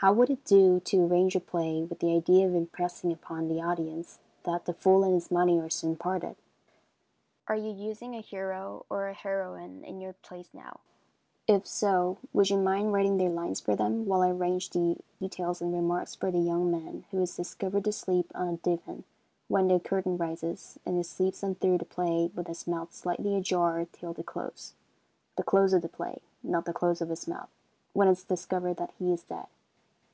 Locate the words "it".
0.30-0.44, 28.06-28.12